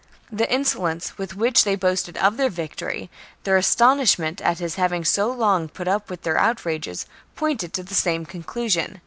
The 0.31 0.51
insolence 0.51 1.19
with 1.19 1.35
which 1.35 1.63
they 1.63 1.75
boasted 1.75 2.17
of 2.17 2.35
their 2.35 2.49
victory, 2.49 3.11
their 3.43 3.55
astonishment 3.55 4.41
at 4.41 4.57
his 4.57 4.73
having 4.73 5.05
so 5.05 5.29
long 5.31 5.67
put 5.69 5.87
up 5.87 6.09
with 6.09 6.23
their 6.23 6.39
outrages, 6.39 7.05
pointed 7.35 7.71
to 7.73 7.83
the 7.83 7.93
same 7.93 8.25
conclusion. 8.25 8.99